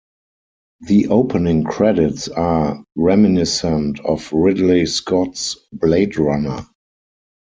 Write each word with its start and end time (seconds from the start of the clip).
The 0.79 1.09
opening 1.09 1.63
credits 1.63 2.27
are 2.27 2.83
reminiscent 2.95 3.99
of 3.99 4.33
Ridley 4.33 4.87
Scott's 4.87 5.55
"Blade 5.71 6.17
Runner". 6.17 6.65